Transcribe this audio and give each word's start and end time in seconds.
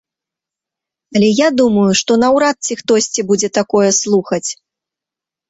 Але 1.19 1.29
я 1.39 1.47
думаю, 1.59 1.83
што 1.99 2.17
наўрад 2.23 2.57
ці 2.69 2.73
хтосьці 2.81 3.27
будзе 3.29 3.53
такое 3.61 3.85
слухаць. 4.01 4.43